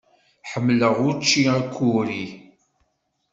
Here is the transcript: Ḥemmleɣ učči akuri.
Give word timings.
Ḥemmleɣ 0.51 0.95
učči 1.09 1.41
akuri. 1.57 2.25